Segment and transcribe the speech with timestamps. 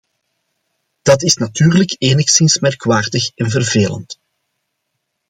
[1.01, 4.19] Dat is natuurlijk enigszins merkwaardig en vervelend.